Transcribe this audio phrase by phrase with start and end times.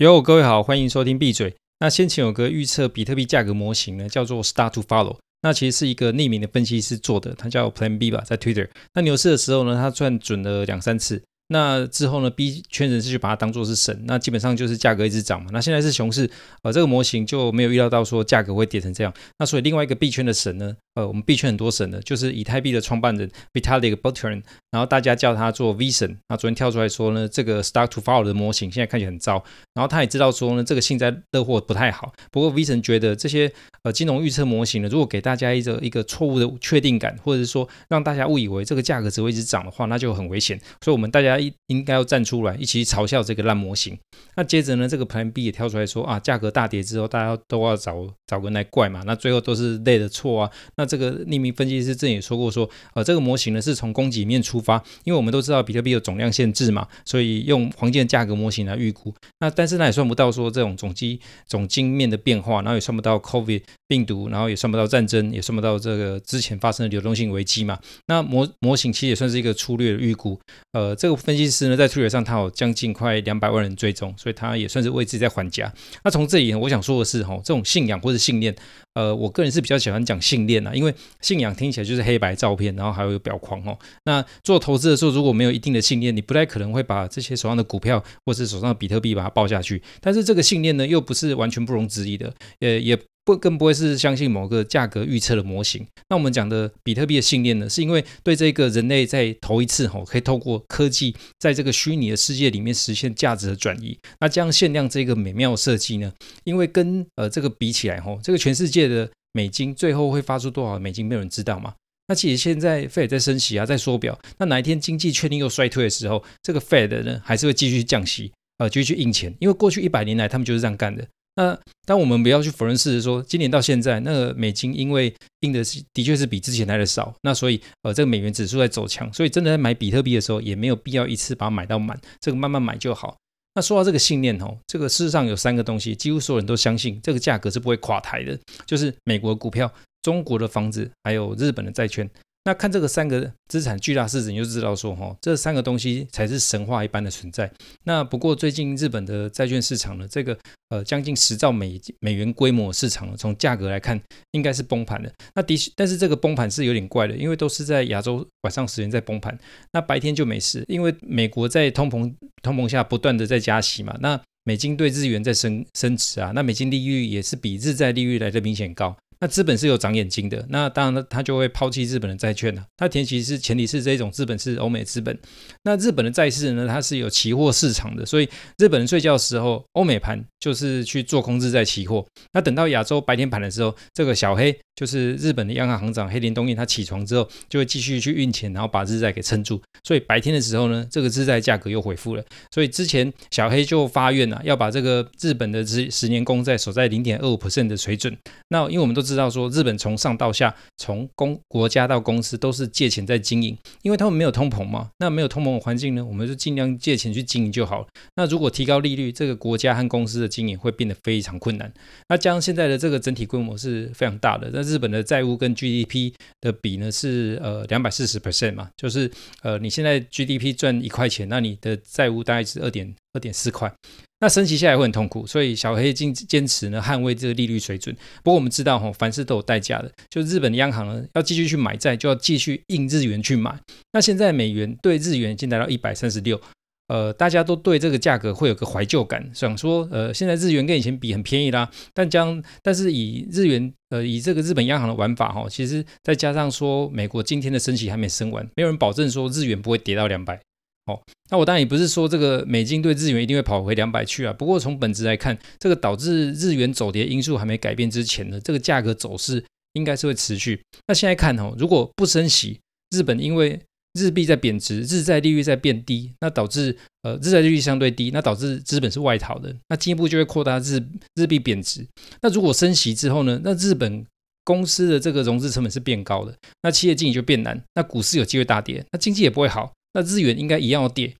[0.00, 1.54] 哟，各位好，欢迎收听闭嘴。
[1.80, 5.16] 那先前有个预测比特币价格模型呢，叫做 Start to Follow。
[5.40, 8.68] 那其实是一个匿名的分析师做的，他叫 Plan B 吧，在 Twitter。
[8.92, 11.22] 那牛市的时候呢，他赚准了两三次。
[11.48, 15.48] 那之后呢，B 圈人士就把它当做是神，那基本上就是价格一直涨嘛。
[15.50, 16.30] 那现在是熊市，
[16.62, 19.10] 呃，这个模型就没有预料到说价格会跌成这样。
[19.38, 26.18] 那所以另外一个币圈的神呢，呃，我们币圈很多神的，就是以太币的创办人 Vitalik Buterin，然后大家叫他做 V 神。
[26.28, 29.44] 那昨天跳出来说呢，这个 Start to Fall 的模型现在看起来很糟。
[29.74, 32.12] 然后他也知道说呢，这个幸灾乐祸不太好。
[32.32, 33.52] 不过 V 神觉得这些
[33.82, 40.58] 呃金融预测模型呢，如果给大家一个一个错误的确定感，或者是说让大家误以为这个价格只会一直涨的话，那就很危险。
[40.80, 43.98] 所以我们大家一应该要站出来，一起嘲笑这个烂模型。
[44.34, 49.02] 那接着呢，这个 Plan B 也跳出来说啊，价格大跌之后，大家都要找找个人来怪嘛。
[49.04, 50.50] 那最后都是累的错啊。
[50.76, 59.14] 那这个匿名分析师之前也说过说，呃，这个模型呢是从供给面出发，因为我们都知道比特币有总量限制嘛，所以用黄金的价格模型来预估。
[59.40, 67.78] 那但是那也算不到说这种总机总经面的变化，然后也算不到 COVID 病毒，然后也算不到战争，也算不到这个之前发生的流动性危机嘛。
[68.06, 70.38] 那模模型其实也算是一个粗略的预估。
[70.72, 75.72] 呃，这个分析师呢在 Twitter 上他有将近快两百万人追踪，所以他也算是为自己在还价。
[76.04, 78.54] 那从这里我想说的是，哈，这种信仰或者信念，
[78.96, 83.78] 呃，我个人是比较喜欢讲信念啊，因为信仰听起来就是黑白照片，然后还有表框哦。
[84.04, 89.82] 那做投资的时候，如果没有一定的信念，你不太可能会把这些手上的股票或是手上的比特币把它抱下去。
[90.00, 95.84] 但是这个信念呢，又不是完全不容置疑的，呃，也不更不会是相信某个价格预测的模型。
[96.08, 103.98] 那我们讲的比特币的信念呢，是因为对这个人类在头一次吼，可以透过科技在这个虚拟的世界里面实现价值的转移。
[104.20, 106.12] 那这样限量这个美妙设计呢，
[106.44, 111.74] 因为跟呃这个比起来吼，这个全世界的美金最后会发出多少美金，没有人知道嘛。
[112.06, 114.16] 那其实现在 Fed 在升息啊，在缩表。
[114.38, 118.30] 那哪一天经济确定又衰退的时候，这个 Fed 呢还是会继续降息。
[118.58, 121.06] 呃，就去印钱，因为过去一百年来他们就是这样干的。
[121.36, 133.16] 那当我们不要去否认事实，说今年到现在，那个美金因为印的是的确是比之前来的少，那所以呃，这个美元指数在走强，所以真的在买比特币的时候，也没有必要一次把它买到满，这个慢慢买就好。
[133.54, 139.70] 那说到这个信念哦，这个事实上有三个东西，几乎所有人都相信这个价格是不会垮台的，就是美国股票、
[140.02, 142.08] 中国的房子，还有日本的债券。
[142.46, 147.50] 那看这个三个资产巨大市值，你就知道说，哈，这三个东西才是神话一般的存在。
[147.82, 155.12] 那不过最近日本的债券市场呢，这个呃将近十兆美美元规模市场，从价格来看应该是崩盘的。
[155.34, 159.36] 那的确，但是这个崩盘是有点怪的，因为都是在亚洲晚上时间在崩盘，
[159.72, 162.14] 那白天就没事，因为美国在通膨
[162.44, 168.96] 通膨下不断的在加息嘛，那美金对日元在升升值啊，那美金利率也是比日债利率来的明显高。
[169.18, 172.62] 那资本是有长眼睛的，那当然呢，他就会抛弃日本的债券了。
[172.78, 175.18] 那前提是前提是这种资本是欧美资本。
[175.62, 178.28] 那日本的债市呢，它是有期货市场的，所以
[178.58, 182.06] 日本人睡觉的时候，欧美盘就是去做空日债期货。
[182.32, 189.60] 那等到亚洲白天盘的时候，这个小黑就是日本的央行行长黑田东彦，他起床之后就会继续去运钱，然后把日债给撑住。
[189.82, 192.22] 所以白天的时候呢，这个日债价格又恢复了。
[192.52, 198.16] 所以之前小黑就发愿啊，要把这个日本的十十年公债守在零点二五 percent 的水准。
[198.48, 204.90] 那因为我们都知道说，日本从上到下，从公国家到公司都是借钱在经营，因为他们没有通膨嘛。
[204.98, 207.86] 那没有通膨的环境呢，我们就尽量借钱去经营就好了。
[208.16, 211.72] 那如果提高利率，这个国家和公司的经营会变得非常困难。
[212.08, 219.10] 那加上现在的这个整体规模是非常大的，那日本的债务跟 GDP 的比呢是呃两百四十 percent 嘛，就是
[219.42, 223.72] 呃你现在 GDP 赚一块钱，那你的债务大概是二点二点四块。
[224.18, 227.94] 那升息下来会很痛苦，所以小黑坚坚持呢捍卫这个利率水准。
[228.24, 229.92] 不过我们知道哈，凡事都有代价的。
[230.08, 233.54] 就日本央行呢，要继续去买债，就要继续印日元去买。
[233.92, 236.40] 那现在美元对日元已经来到一百三十六，
[236.88, 241.70] 呃，大家都对这个价格会有个怀旧感，想说呃，现在日元跟以前比很便宜啦。
[241.92, 250.40] 但将但是以日元呃以这个日本央行的玩法哈，其实再加上说美国今天的升息还没升完，没有人保证说日元不会跌到两百。
[250.86, 254.32] 哦，那我当然也不是说这个美金对日元一定会跑回两百去啊。
[254.32, 260.62] 不过从本质来看，这个导致日元走跌因素还没改变之前呢，这个价格走势应该是会持续。
[260.86, 263.60] 那现在看哦，如果不升息，日本因为
[263.96, 270.80] 日币在贬值，日债利率在变低，那导致呃日债利率相对低，那导致资本是外逃的，那进一步就会扩大日
[271.14, 271.86] 日币贬值。
[272.20, 274.04] 那如果升息之后呢，那日本
[274.44, 279.72] 公司的这个融资成本是变高的，那企业经营就变难，那股市有机会大跌，那经济也不会好。
[279.94, 281.14] 那日元应该一样要跌，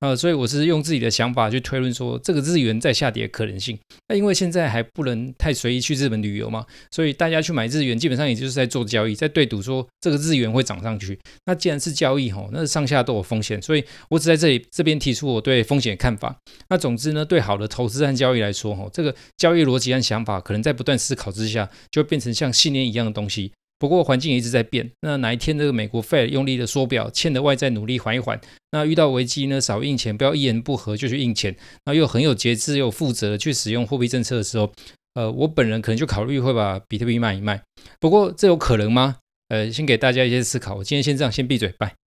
[0.00, 3.78] 呃，所以我是用自己的想法去推论说，这个日元在下跌的可能性。
[4.08, 11.18] 那因为现在还不能太随意去日本旅游嘛，所以大家去买日元，基本上也就是在做交易，在对赌说这个日元会涨上去。
[11.44, 16.34] 那既然是交易吼，那上下都有风险，所以我只在这里这边提出我对风险的看法。
[16.70, 23.52] 那总之呢，对好的投资和交易来说，吼，这个交易逻辑和想法可能在不断思考之下，就会变成像信念一样的东西。
[23.80, 28.38] 不过环境一直在变，那哪一天这个美国 Fed 用力的缩表，欠的外债努力缓一缓，
[28.72, 31.56] 那遇到危机呢，少印钱，不要一言不合就去印钱，
[31.86, 34.70] 那又很有节制又负责去使用货币政策的时候，
[35.14, 37.62] 呃，我本人可能就考虑会把比特币卖一卖。
[37.98, 39.16] 不过这有可能吗？
[39.48, 40.74] 呃，先给大家一些思考。
[40.76, 41.99] 我今天先这样，先闭嘴，拜。